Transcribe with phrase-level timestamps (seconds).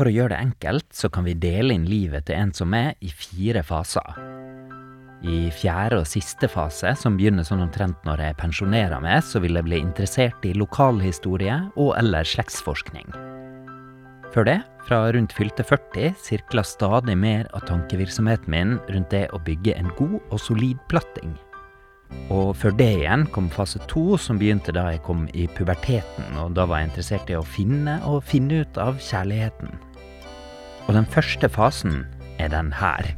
[0.00, 2.94] For å gjøre det enkelt, så kan vi dele inn livet til en som er,
[3.04, 4.14] i fire faser.
[5.28, 9.58] I fjerde og siste fase, som begynner sånn omtrent når jeg pensjonerer meg, så vil
[9.60, 13.12] jeg bli interessert i lokalhistorie og eller slektsforskning.
[14.32, 14.56] Før det,
[14.88, 19.92] fra rundt fylte 40, sirkler stadig mer av tankevirksomheten min rundt det å bygge en
[20.00, 21.36] god og solid platting.
[22.32, 26.56] Og før det igjen kom fase to, som begynte da jeg kom i puberteten, og
[26.56, 29.89] da var jeg interessert i å finne og finne ut av kjærligheten.
[30.88, 32.04] Og den første fasen
[32.40, 33.12] er den her.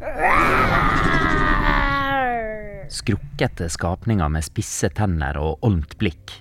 [2.92, 6.34] Skrukkete skapninger med spisse tenner og olmt blikk.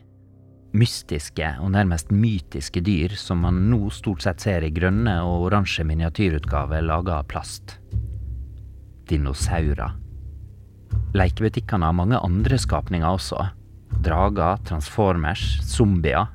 [0.76, 5.84] Mystiske og nærmest mytiske dyr som man nå stort sett ser i grønne og oransje
[5.88, 7.78] miniatyrutgaver laga av plast.
[9.12, 9.98] Dinosaurer.
[11.16, 13.50] Lekebutikkene har mange andre skapninger også.
[14.04, 16.30] Drager, transformers, zombier.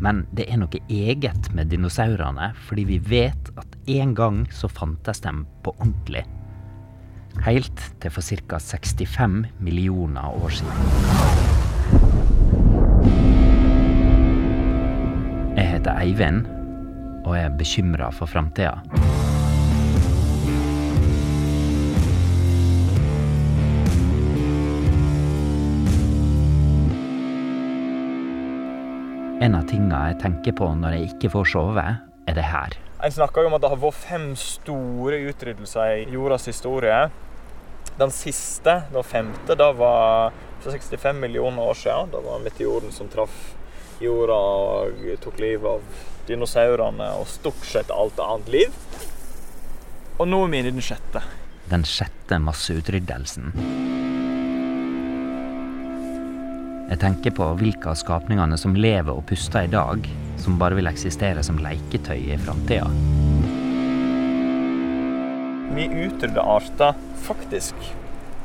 [0.00, 5.20] Men det er noe eget med dinosaurene, fordi vi vet at en gang så fantes
[5.20, 6.24] de på ordentlig.
[7.44, 8.58] Helt til for ca.
[8.58, 10.72] 65 millioner år siden.
[15.56, 16.46] Jeg heter Eivind,
[17.24, 18.78] og er bekymra for framtida.
[29.44, 31.84] En av tinga jeg tenker på når jeg ikke får sove,
[32.24, 32.83] er det her.
[33.04, 37.02] En snakker jo om at det har vært fem store utryddelser i jordas historie.
[38.00, 40.32] Den siste, den femte, da var
[40.64, 42.14] for 65 millioner år siden.
[42.14, 43.36] Det var meteoren som traff
[44.00, 48.78] jorda og tok livet av dinosaurene og stort sett alt annet liv.
[50.16, 51.20] Og nå er vi inne i den sjette.
[51.68, 53.52] Den sjette masseutryddelsen.
[56.84, 60.04] Jeg tenker på hvilke av skapningene som lever og puster i dag,
[60.40, 62.90] som bare vil eksistere som leketøy i framtida.
[65.74, 67.74] Vi utrydder arter faktisk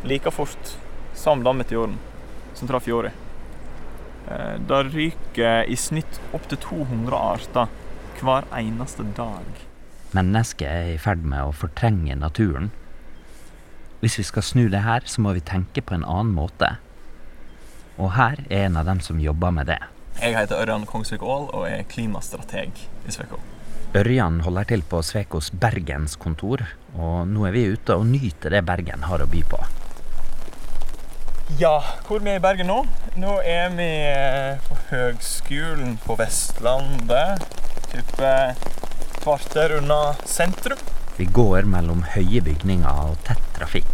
[0.07, 0.71] like fort
[1.19, 1.97] som den meteoren
[2.55, 3.11] som traff jorda.
[4.31, 7.67] Eh, Det ryker i snitt opptil 200 arter
[8.21, 9.45] hver eneste dag.
[10.15, 12.71] Mennesket er i ferd med å fortrenge naturen.
[13.99, 16.77] Hvis vi skal snu det her, så må vi tenke på en annen måte.
[17.99, 19.80] Og her er en av dem som jobber med det.
[20.20, 22.71] Jeg heter Ørjan Kongsvik Aall og er klimastrateg
[23.08, 23.39] i Sveko.
[23.99, 26.61] Ørjan holder til på Svekos bergenskontor,
[26.95, 29.59] og nå er vi ute og nyter det Bergen har å by på.
[31.58, 32.83] Ja, hvor vi er i Bergen nå?
[33.17, 37.42] Nå er vi eh, på Høgskolen på Vestlandet.
[37.89, 38.33] Type
[39.23, 40.83] kvarter unna sentrum.
[41.17, 43.89] Vi går mellom høye bygninger og tett trafikk.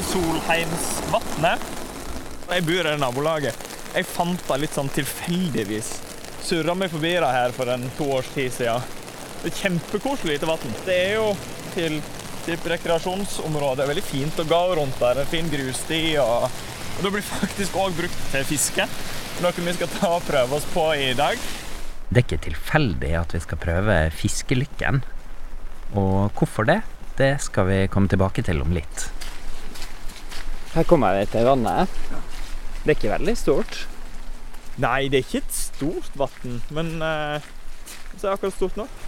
[0.00, 1.64] Skal Solheimsvatnet.
[2.48, 3.64] Jeg bor i nabolaget.
[3.92, 5.90] Jeg fant det litt sånn tilfeldigvis.
[6.46, 8.86] Surra meg forbi det her for en to års tid siden.
[9.42, 10.72] Det er kjempekoselig lite vann.
[10.86, 11.26] Det er jo
[11.74, 11.98] til
[12.46, 13.82] typ rekreasjonsområde.
[13.82, 15.20] Det er veldig fint å gå rundt der.
[15.20, 16.00] En fin grussti.
[16.22, 18.88] Og, og det blir faktisk òg brukt til fiske.
[19.44, 21.48] Noe vi skal ta og prøve oss på i dag.
[22.08, 25.04] Det er ikke tilfeldig at vi skal prøve fiskelykken.
[25.92, 26.82] Og hvorfor det,
[27.20, 29.10] det skal vi komme tilbake til om litt.
[30.70, 31.90] Her kommer vi til vannet.
[32.84, 33.80] Det er ikke veldig stort.
[34.80, 37.48] Nei, det er ikke et stort vann, men eh,
[38.14, 39.02] det er akkurat stort nok.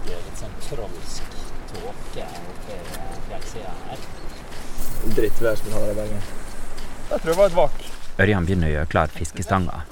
[0.00, 1.36] Det er litt sånn trolsk
[1.74, 4.08] tåke oppe i fjellsida her.
[5.20, 6.28] Drittvær som vi har i Bergen.
[7.10, 7.88] Jeg tror det var et vak.
[8.24, 9.82] Ørjan begynner å gjøre klar fiskestanga.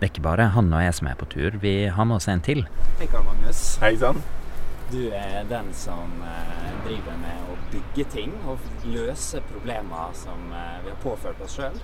[0.00, 2.32] Det er ikke bare han og jeg som er på tur, vi har med oss
[2.32, 2.64] en til.
[2.98, 3.66] Hei, Karl Magnus.
[3.84, 4.24] Hei sann.
[4.90, 8.60] Du er den som eh, driver med å bygge ting og
[8.92, 11.78] løse problemer som eh, vi har påført oss sjøl.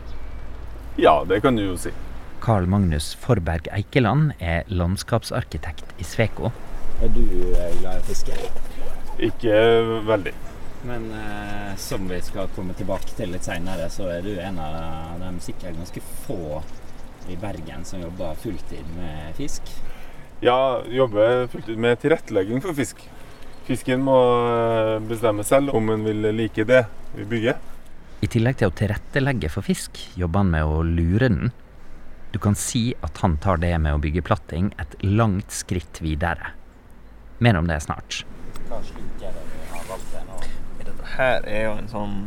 [0.99, 1.95] Ja, det kan du jo si.
[2.43, 6.53] Carl Magnus Forberg Eikeland er landskapsarkitekt i Sveko.
[7.03, 8.37] Er du eh, glad i å fiske?
[9.19, 9.57] Ikke
[10.07, 10.35] veldig.
[10.87, 15.19] Men eh, som vi skal komme tilbake til litt seinere, så er du en av
[15.23, 16.61] de sikkert ganske få
[17.29, 19.73] i Bergen som jobber fulltid med fisk.
[20.41, 23.01] Ja, jobber fulltid med tilrettelegging for fisk.
[23.67, 26.85] Fisken må eh, bestemme selv om hun vil like det
[27.17, 27.59] vi bygger.
[28.23, 31.51] I tillegg til å tilrettelegge for fisk, jobber han med å lure den.
[32.31, 36.53] Du kan si at han tar det med å bygge platting et langt skritt videre.
[37.43, 38.23] Mer om det snart.
[38.69, 40.41] Hva sluk er det vi har valgt nå?
[40.85, 42.19] Dette her er jo en sånn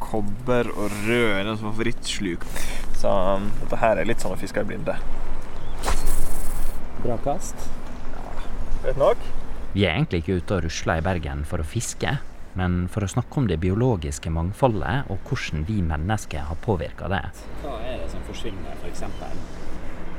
[0.00, 2.46] kobber og rød, en sånn en favorittsluk.
[3.00, 4.96] Så um, dette her er litt sånn å fiske i blinde.
[7.04, 7.56] Bra kast.
[8.84, 9.20] Vet nok?
[9.72, 12.16] Vi er egentlig ikke ute og rusler i Bergen for å fiske,
[12.58, 17.22] men for å snakke om det biologiske mangfoldet og hvordan vi mennesker har påvirka det.
[17.62, 19.04] Hva er det som forsvinner, f.eks.?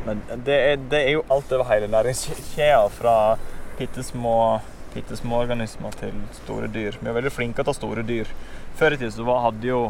[0.05, 3.15] Men det er, det er jo alt over hele næringskjeda, fra
[3.77, 4.37] bitte små,
[4.95, 6.97] bitte små organismer til store dyr.
[7.01, 8.31] Vi er veldig flinke til å ta store dyr.
[8.79, 9.83] Før i tida så var- hadde jo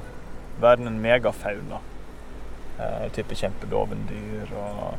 [0.60, 1.80] verden en megafauna.
[2.82, 4.98] Eh, type kjempedovendyr og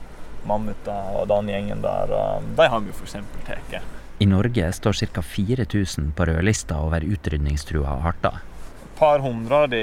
[0.48, 2.14] mammuter og den gjengen der.
[2.56, 3.18] De har vi f.eks.
[3.46, 3.76] tatt.
[4.22, 5.22] I Norge står ca.
[5.22, 8.42] 4000 på rødlista over utrydningstrua arter.
[8.84, 9.82] Et par hundre av de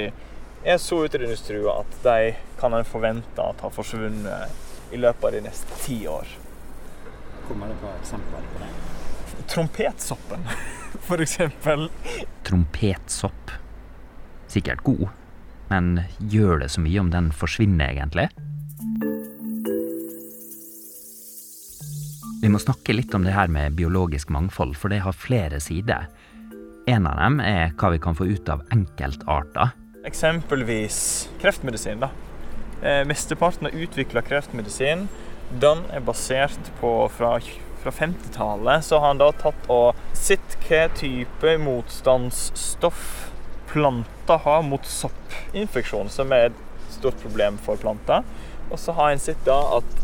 [0.64, 5.42] er så utrydningstrua at de kan en forvente at har forsvunnet i løpet av de
[5.44, 6.28] neste ti år.
[7.48, 8.70] Kommer det på eksempler på det?
[9.50, 10.44] Trompetsoppen,
[11.26, 11.88] eksempel.
[12.46, 13.50] Trompetsopp.
[14.50, 15.08] Sikkert god,
[15.68, 18.30] men gjør det så mye om den forsvinner, egentlig?
[22.40, 26.06] Vi må snakke litt om det her med biologisk mangfold, for det har flere sider.
[26.88, 29.74] En av dem er hva vi kan få ut av enkeltarter.
[30.08, 32.00] Eksempelvis kreftmedisin.
[32.00, 32.08] da.
[32.80, 35.08] Eh, mesteparten av utvikla kreftmedisin
[35.60, 37.34] den er basert på fra,
[37.82, 38.84] fra 50-tallet.
[38.84, 43.28] Så har han da tatt og sett hva type motstandsstoff
[43.68, 48.24] planter har mot soppinfeksjon, som er et stort problem for planter.
[48.70, 50.00] Og så har en sett da at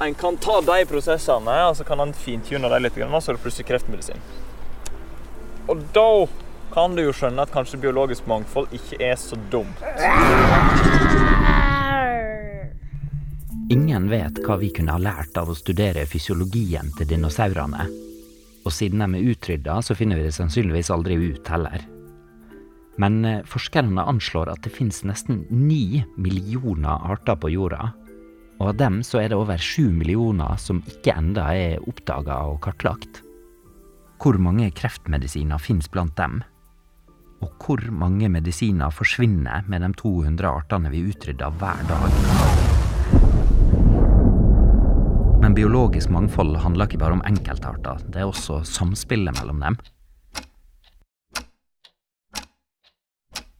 [0.00, 3.38] en kan ta de prosessene og så kan en fintune dem litt, og så er
[3.38, 4.24] det plutselig kreftmedisin.
[5.70, 6.08] Og da
[6.72, 9.82] kan du jo skjønne at kanskje biologisk mangfold ikke er så dumt.
[13.72, 17.86] Ingen vet hva vi kunne ha lært av å studere fysiologien til dinosaurene.
[18.62, 21.84] Og siden de er utrydda, så finner vi det sannsynligvis aldri ut heller.
[23.00, 27.92] Men eh, forskerne anslår at det finnes nesten ni millioner arter på jorda.
[28.62, 32.60] Og av dem så er det over sju millioner som ikke enda er oppdaga og
[32.62, 33.18] kartlagt.
[34.22, 36.36] Hvor mange kreftmedisiner finnes blant dem?
[37.42, 42.14] Og hvor mange medisiner forsvinner med de 200 artene vi utrydder hver dag?
[45.42, 49.78] Men biologisk mangfold handler ikke bare om enkeltarter, det er også samspillet mellom dem.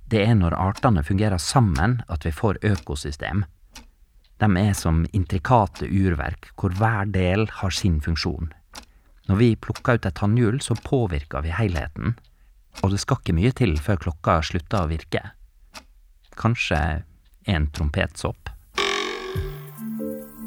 [0.06, 3.42] Det er når artene fungerer sammen at vi får økosystem.
[4.42, 8.50] De er som intrikate urverk hvor hver del har sin funksjon.
[9.30, 12.16] Når vi plukker ut et tannhjul, så påvirker vi helheten.
[12.82, 15.22] Og det skal ikke mye til før klokka slutter å virke.
[16.34, 16.80] Kanskje
[17.46, 18.50] en trompetsopp.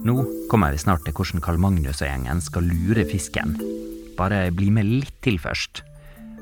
[0.05, 0.15] Nå
[0.51, 3.55] kommer vi snart til hvordan Karl Magnus og gjengen skal lure fisken.
[4.19, 5.85] Bare bli med litt til først.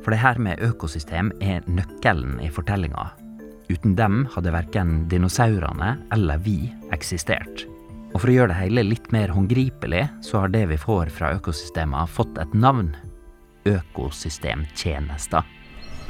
[0.04, 3.12] For det her med økosystem er nøkkelen i fortellinga.
[3.72, 6.58] Uten dem hadde verken dinosaurene eller vi
[6.96, 7.66] eksistert.
[8.14, 11.32] Og for å gjøre det hele litt mer håndgripelig, så har det vi får fra
[11.38, 12.92] økosystemene fått et navn.
[13.66, 15.48] Økosystemtjenester.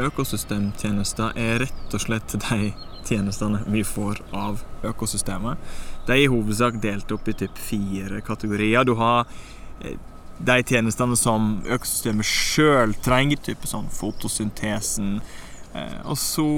[0.03, 2.73] Økosystemtjenester er rett og slett de
[3.07, 5.59] tjenestene vi får av økosystemet.
[6.07, 8.83] De er i hovedsak delt opp i typ fire kategorier.
[8.87, 9.27] Du har
[9.83, 9.95] eh,
[10.43, 15.19] de tjenestene som økosystemet sjøl trenger, type sånn fotosyntesen.
[15.73, 16.49] Eh, Og så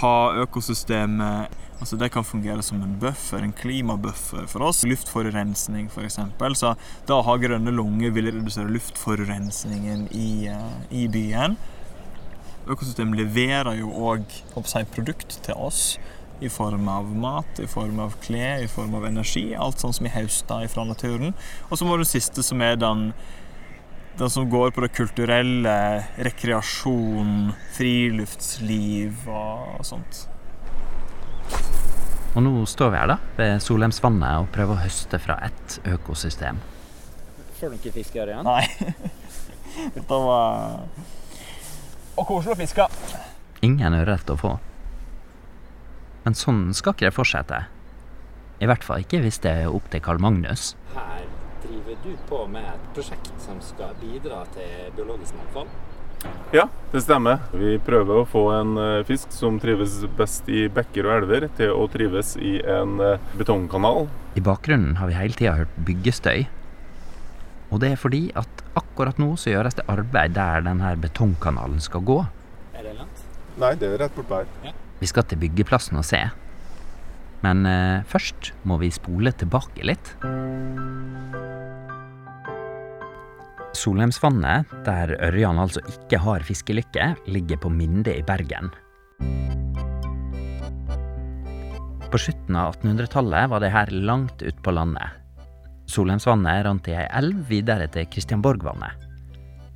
[0.00, 4.84] har økosystemet Altså Det kan fungere som en buffer, en klimabuffer for oss.
[4.86, 6.20] Luftforurensning, f.eks.
[6.60, 6.68] Så
[7.08, 11.56] da å ha grønne lunger vil redusere luftforurensningen i, eh, i byen.
[12.70, 14.22] Økosystemet leverer jo òg
[14.94, 15.98] produkt til oss
[16.40, 19.52] i form av mat, i form av klær, i form av energi.
[19.54, 21.34] Alt sånn som vi høster fra naturen.
[21.70, 23.12] Og så må det siste, som er den,
[24.18, 25.76] den som går på det kulturelle,
[26.16, 30.26] rekreasjon, friluftsliv og sånt.
[32.32, 36.60] Og nå står vi her da, ved Solheimsvannet og prøver å høste fra ett økosystem.
[37.58, 38.46] Får du ikke fisk, igjen?
[38.46, 38.64] Nei.
[39.96, 40.82] Dette var
[42.18, 42.86] Og koselig å fiske.
[43.64, 44.56] Ingen ørret å få.
[46.24, 47.62] Men sånn skal ikke det fortsette.
[48.62, 50.74] I hvert fall ikke hvis det er opp til Karl Magnus.
[50.92, 51.11] Her
[51.92, 55.68] driver du på med et prosjekt som skal bidra til biologisk mangfold.
[56.54, 57.40] Ja, det stemmer.
[57.52, 61.72] Vi prøver å få en eh, fisk som trives best i bekker og elver, til
[61.74, 64.06] å trives i en eh, betongkanal.
[64.38, 66.46] I bakgrunnen har vi hele tida hørt byggestøy.
[67.72, 72.04] Og det er fordi at akkurat nå så gjøres det arbeid der denne betongkanalen skal
[72.06, 72.20] gå.
[72.76, 73.26] Er det langt?
[73.58, 74.76] Nei, det er rett bort der.
[75.02, 76.22] Vi skal til byggeplassen og se.
[77.42, 80.14] Men eh, først må vi spole tilbake litt.
[83.82, 88.70] Solheimsvannet, der Ørjan altså ikke har fiskelykke, ligger på Minde i Bergen.
[92.12, 95.16] På slutten av 1800-tallet var det her langt ute på landet.
[95.88, 99.08] Solheimsvannet rant i ei elv videre til Kristianborgvannet.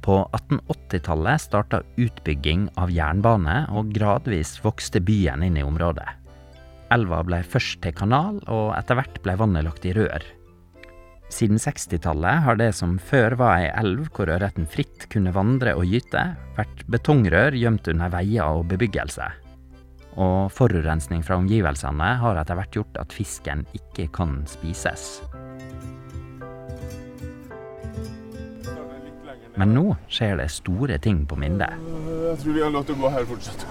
[0.04, 6.25] På 1880-tallet starta utbygging av jernbane, og gradvis vokste byen inn i området.
[6.94, 10.22] Elva ble først til kanal, og etter hvert ble vannet lagt i rør.
[11.32, 15.88] Siden 60-tallet har det som før var ei elv hvor ørreten fritt kunne vandre og
[15.90, 16.22] gyte,
[16.54, 19.26] vært betongrør gjemt under veier og bebyggelse.
[20.22, 25.18] Og forurensning fra omgivelsene har etter hvert gjort at fisken ikke kan spises.
[29.56, 31.66] Men nå skjer det store ting på Minde.
[31.66, 33.66] Jeg tror vi har lov til å gå her fortsatt.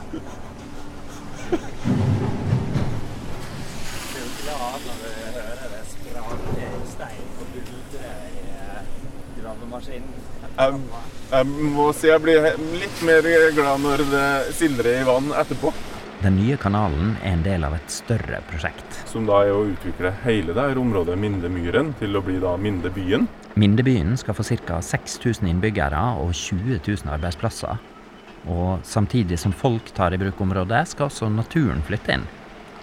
[9.84, 10.78] Jeg,
[11.32, 12.48] jeg må si jeg blir
[12.80, 13.28] litt mer
[13.58, 15.74] glad når det sildrer i vann etterpå.
[16.24, 19.02] Den nye kanalen er en del av et større prosjekt.
[19.10, 23.28] Som da er å utvikle hele det her området Mindemyren til å bli da Mindebyen.
[23.60, 24.80] Mindebyen skal få ca.
[24.82, 27.84] 6000 innbyggere og 20 000 arbeidsplasser.
[28.48, 32.26] Og samtidig som folk tar i bruk området, skal også naturen flytte inn.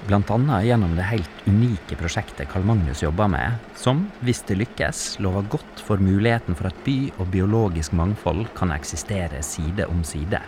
[0.07, 0.63] Bl.a.
[0.63, 5.83] gjennom det helt unike prosjektet Carl Magnus jobber med, som, hvis det lykkes, lover godt
[5.87, 10.41] for muligheten for at by og biologisk mangfold kan eksistere side om side.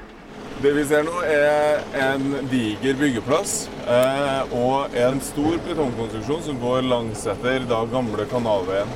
[0.63, 6.87] Det vi ser nå, er en diger byggeplass eh, og en stor betongkonstruksjon som går
[6.89, 8.91] langsetter da gamle kanalveien.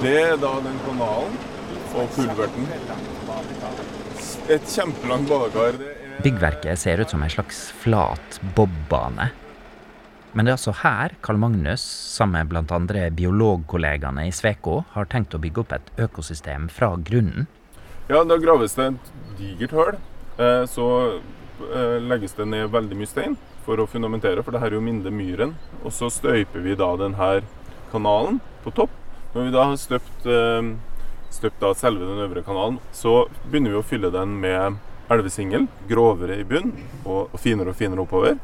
[0.00, 1.36] Det er da den kanalen
[1.92, 2.68] og kulverten.
[4.48, 5.76] Et kjempelangt badekar.
[5.76, 9.30] Er Byggverket ser ut som en slags flat bobbane.
[10.32, 13.08] Men det er altså her Karl Magnus, sammen med bl.a.
[13.10, 17.48] biologkollegaene i Sveko, har tenkt å bygge opp et økosystem fra grunnen.
[18.10, 19.98] Ja, da graves det et digert høl.
[20.38, 20.86] Eh, Så
[21.74, 24.84] eh, legges det ned veldig mye stein for å fundamentere, for det her er jo
[24.86, 25.56] mindre myren.
[25.82, 27.32] Og så støyper vi da denne
[27.90, 28.94] kanalen på topp.
[29.34, 30.70] Når vi da har støpt, eh,
[31.34, 34.78] støpt da selve den øvre kanalen, så begynner vi å fylle den med
[35.10, 36.70] elvesingel, grovere i bunn
[37.02, 38.38] og og finere og finere oppover.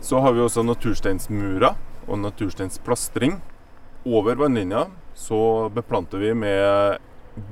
[0.00, 1.74] Så har vi også natursteinsmurer
[2.08, 3.40] og natursteinsplastring.
[4.06, 4.86] Over vannlinja
[5.18, 6.98] så beplanter vi med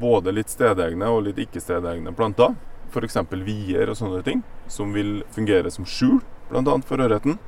[0.01, 2.55] både litt stedegne og litt ikke-stedegne planter.
[2.91, 3.19] F.eks.
[3.45, 6.77] vier og sånne ting, som vil fungere som skjul, bl.a.
[6.87, 7.39] for ørreten.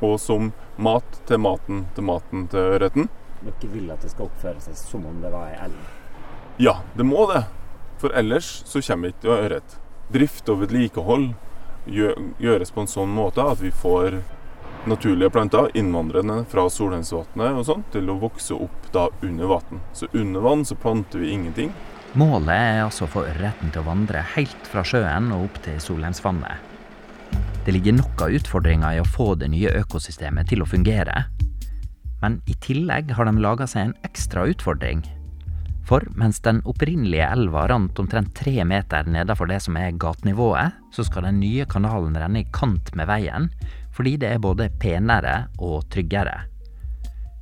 [0.00, 3.08] Og som mat til maten til maten til ørreten.
[3.42, 5.78] Dere vil at det skal oppføre seg som om det var ei elv?
[6.58, 7.44] Ja, det må det.
[7.98, 9.76] For ellers så kommer ikke ørret.
[10.14, 11.32] Drift og vedlikehold
[11.90, 14.20] gjø- gjøres på en sånn måte at vi får
[14.88, 19.82] naturlige planter, innvandrende fra Solheimsvatnet og sånn, til å vokse opp da under vann.
[19.96, 21.72] Så under vann så planter vi ingenting.
[22.18, 25.76] Målet er altså å få ørreten til å vandre helt fra sjøen og opp til
[25.84, 26.64] Solheimsvannet.
[27.66, 31.26] Det ligger nok av utfordringer i å få det nye økosystemet til å fungere.
[32.22, 35.04] Men i tillegg har de laga seg en ekstra utfordring.
[35.88, 41.04] For mens den opprinnelige elva rant omtrent tre meter nedenfor det som er gatenivået, så
[41.06, 43.48] skal den nye kanalen renne i kant med veien,
[43.98, 46.44] fordi det er både penere og tryggere.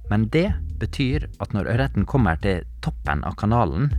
[0.08, 3.90] Men det betyr at når ørreten kommer til toppen av kanalen,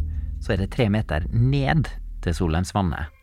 [0.41, 1.85] så er det tre meter ned
[2.25, 3.13] til Solheimsvannet.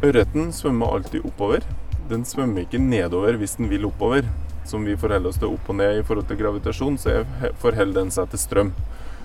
[0.00, 1.66] Ørreten svømmer alltid oppover.
[2.08, 4.24] Den svømmer ikke nedover hvis den vil oppover.
[4.64, 8.00] Som vi forholder oss til opp og ned i forhold til gravitasjon, så er- forholder
[8.00, 8.72] den seg til strøm.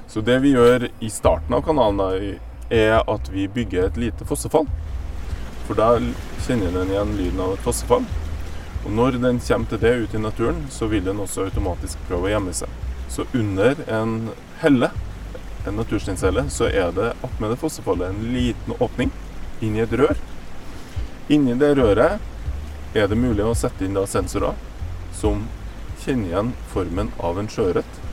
[0.07, 2.39] Så det vi gjør i starten av kanalen,
[2.69, 4.67] er at vi bygger et lite fossefall.
[5.65, 5.95] For da
[6.45, 8.05] kjenner den igjen lyden av et fossefall.
[8.85, 12.29] Og når den kommer til det ute i naturen, så vil den også automatisk prøve
[12.29, 12.69] å gjemme seg.
[13.09, 14.29] Så under en
[14.61, 14.91] helle,
[15.65, 19.11] en natursteinshelle, så er det attmed det fossefallet en liten åpning
[19.65, 20.21] inn i et rør.
[21.33, 22.21] Inni det røret
[22.93, 24.53] er det mulig å sette inn sensorer
[25.17, 25.47] som
[26.03, 28.04] kjenner igjen formen av en sjøørret.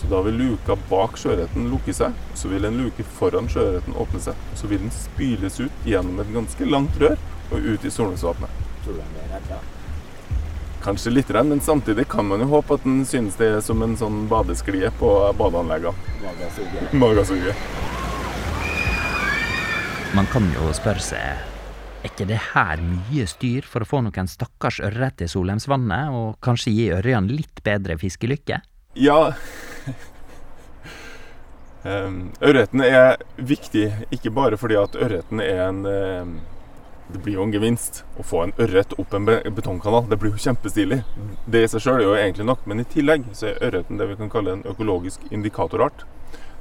[0.00, 4.20] Så da vil luka bak sjøørreten lukke seg, så vil en luke foran sjøørreten åpne
[4.24, 4.46] seg.
[4.56, 7.18] Så vil den spyles ut gjennom et ganske langt rør
[7.50, 8.62] og ut i Solheimsvatnet.
[8.84, 9.60] Tror du de blir redda?
[10.80, 13.84] Kanskje litt, redd, men samtidig kan man jo håpe at den synes det er som
[13.84, 16.16] en sånn badesklie på badeanleggene.
[16.24, 16.96] Magasuget?
[17.04, 17.68] Magasuget.
[20.16, 21.46] Man kan jo spørre seg
[22.00, 26.38] er ikke det her mye styr for å få noen stakkars ørret til Solheimsvannet, og
[26.40, 28.62] kanskje gi ørjene litt bedre fiskelykke?
[28.94, 29.32] Ja
[31.84, 35.78] Em, Ørreten er viktig, ikke bare fordi at ørreten er en
[37.10, 40.04] Det blir jo en gevinst å få en ørret opp en be- betongkanal.
[40.10, 41.00] Det blir jo kjempestilig.
[41.50, 44.06] Det i seg sjøl er jo egentlig nok, men i tillegg så er ørreten det
[44.12, 46.04] vi kan kalle en økologisk indikatorart.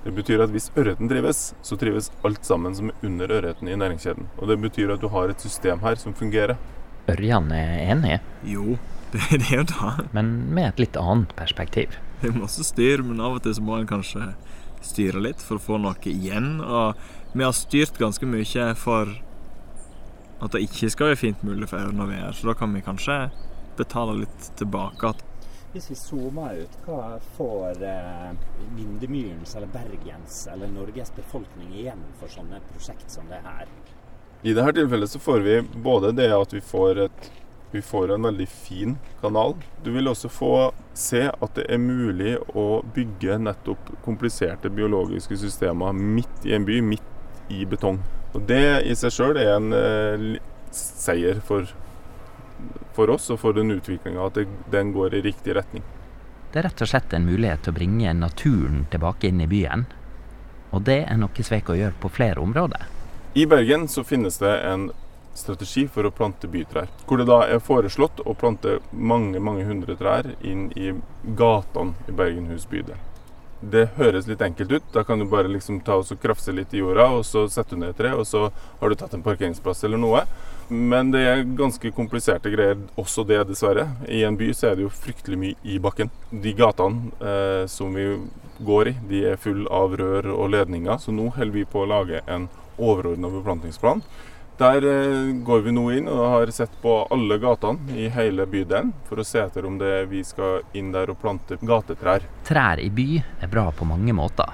[0.07, 3.75] Det betyr at hvis ørreten trives, så trives alt sammen som er under ørreten i
[3.77, 4.25] næringskjeden.
[4.39, 6.55] Og det betyr at du har et system her som fungerer.
[7.11, 8.17] Ørjan er enig,
[8.47, 8.79] Jo,
[9.11, 9.97] det, det er jo da.
[10.17, 11.93] men med et litt annet perspektiv.
[12.21, 14.33] Det er masse styr, men av og til så må en kanskje
[14.83, 16.59] styre litt for å få noe igjen.
[16.59, 16.99] Og
[17.31, 19.13] vi har styrt ganske mye for
[20.39, 22.83] at det ikke skal være fint mulig for ørn å være så da kan vi
[22.83, 23.17] kanskje
[23.79, 25.13] betale litt tilbake.
[25.71, 28.31] Hvis vi zoomer ut, hva får eh,
[28.73, 33.69] Vindemyrens eller Bergens eller Norges befolkning igjen for sånne prosjekt som det her?
[34.41, 37.29] I dette tilfellet så får vi både det at vi får, et,
[37.71, 39.53] vi får en veldig fin kanal.
[39.83, 40.53] Du vil også få
[40.97, 46.79] se at det er mulig å bygge nettopp kompliserte biologiske systemer midt i en by,
[46.81, 48.01] midt i betong.
[48.33, 50.25] Og Det i seg sjøl er en eh,
[50.73, 51.69] seier for,
[52.97, 55.85] for, oss og for den utviklinga, at det, den går i riktig retning.
[56.49, 59.85] Det er rett og slett en mulighet til å bringe naturen tilbake inn i byen.
[60.73, 62.89] Og det er noe Sveko gjør på flere områder.
[63.37, 64.89] I Bergen så finnes det en
[65.39, 66.89] strategi for å plante bytrær.
[67.07, 70.93] Hvor det da er foreslått å plante mange mange hundre trær inn i
[71.39, 72.99] gatene i Bergenhus bydel.
[73.59, 74.85] Det høres litt enkelt ut.
[74.93, 77.81] Da kan du bare liksom ta og krafse litt i jorda, og så setter du
[77.81, 78.45] ned et tre, og så
[78.79, 80.23] har du tatt en parkeringsplass eller noe.
[80.69, 83.89] Men det er ganske kompliserte greier også det, dessverre.
[84.07, 86.11] I en by så er det jo fryktelig mye i bakken.
[86.31, 88.07] De gatene eh, som vi
[88.63, 91.01] går i, de er full av rør og ledninger.
[91.01, 92.47] Så nå holder vi på å lage en
[92.79, 94.05] overordna beplantingsplan
[94.59, 98.91] der eh, går vi nå inn og har sett på alle gatene i hele bydelen
[99.07, 102.25] for å se etter om det vi skal inn der og plante gatetrær.
[102.47, 103.07] Trær i by
[103.39, 104.51] er bra på mange måter.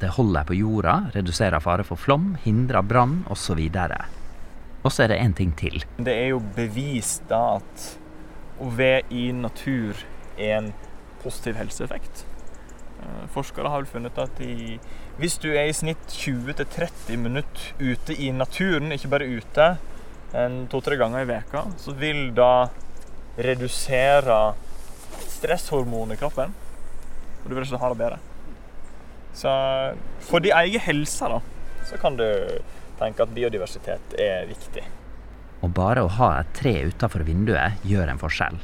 [0.00, 3.60] Det holder på jorda, reduserer fare for flom, hindrer brann osv.
[4.82, 5.84] Og så er det én ting til.
[6.00, 7.86] Det er jo bevist da at
[8.62, 10.00] å være i natur
[10.38, 10.72] er en
[11.22, 12.24] positiv helseeffekt.
[13.02, 14.78] Eh, forskere har vel funnet at i,
[15.20, 19.66] hvis du er i snitt 20-30 minutter ute i naturen, ikke bare ute,
[20.32, 22.68] en to-tre ganger i veka, så vil da
[23.36, 24.38] redusere
[25.28, 26.54] stresshormonet i kroppen.
[27.42, 28.18] Og du vil ikke ha det bedre.
[29.36, 29.52] Så
[30.28, 31.40] for din egen helse, da,
[31.88, 32.26] så kan du
[33.00, 34.84] tenke at biodiversitet er viktig.
[35.62, 38.58] Og bare å ha et tre utafor vinduet gjør en forskjell.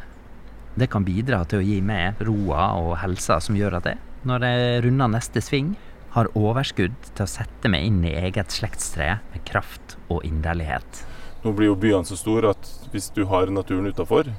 [0.79, 4.45] Det kan bidra til å gi meg roa og helsa som gjør at jeg når
[4.45, 5.77] jeg runder neste sving,
[6.15, 11.05] har overskudd til å sette meg inn i eget slektstre med kraft og inderlighet.
[11.45, 14.33] Nå blir jo byene så store at hvis du har naturen utafor,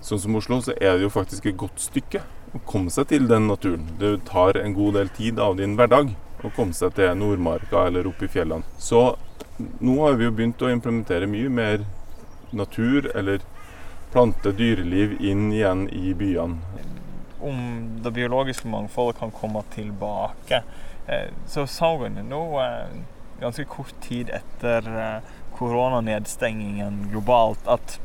[0.00, 2.22] sånn som Oslo, så er det jo faktisk et godt stykke
[2.54, 3.88] å komme seg til den naturen.
[4.00, 6.14] Det tar en god del tid av din hverdag
[6.46, 8.64] å komme seg til Nordmarka eller opp i fjellene.
[8.78, 9.18] Så
[9.58, 11.84] nå har vi jo begynt å implementere mye mer
[12.54, 13.42] natur eller
[14.14, 16.96] plante- dyreliv inn igjen i byene
[17.40, 17.58] om
[18.02, 20.62] det biologiske mangfoldet kan komme tilbake.
[21.08, 21.66] Eh, så
[21.98, 22.86] vi nå, eh,
[23.40, 25.20] ganske kort tid etter eh,
[25.56, 28.00] koronanedstengingen globalt, at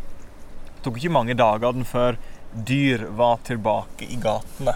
[0.75, 2.17] det tok ikke mange dagene før
[2.53, 4.75] dyr var tilbake i gatene.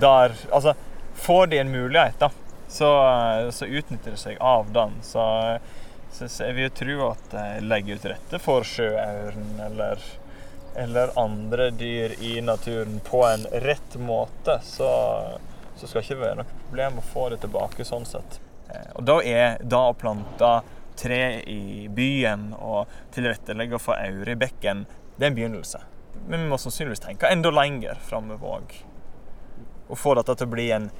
[0.00, 0.74] Der Altså,
[1.14, 2.28] får de en mulighet, da,
[2.68, 2.90] så,
[3.50, 4.98] så utnytter de seg av den.
[5.02, 5.24] Så,
[6.12, 10.04] så, jeg vil jo tro at de legger ut rette for sjøauren eller
[10.78, 14.90] eller andre dyr i naturen på en rett måte, så,
[15.78, 18.40] så skal det ikke være noe problem å få det tilbake sånn sett.
[18.68, 20.52] Eh, og da er det å plante
[20.98, 24.86] tre i byen og tilrettelegge for aure i bekken,
[25.16, 25.82] det er en begynnelse.
[26.26, 28.74] Men vi må sannsynligvis tenke enda lenger framover òg.
[29.88, 30.90] Og få dette til å bli en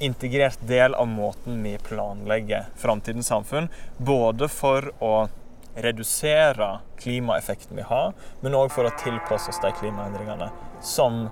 [0.00, 3.68] integrert del av måten vi planlegger framtidens samfunn.
[3.98, 5.28] Både for å
[5.76, 10.50] redusere klimaeffekten vi har, men òg for å tilpasse oss de klimaendringene
[10.82, 11.26] som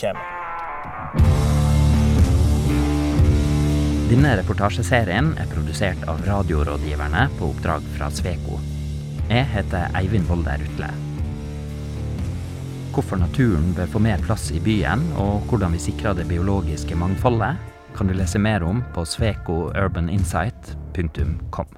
[0.00, 1.27] kommer.
[4.08, 8.56] Denne reportasjeserien er produsert av Radiorådgiverne på oppdrag fra Sveko.
[9.28, 10.88] Jeg heter Eivind Volde Rutle.
[12.94, 17.60] Hvorfor naturen bør få mer plass i byen, og hvordan vi sikrer det biologiske mangfoldet,
[17.98, 21.68] kan du lese mer om på svekourbaninsight.com.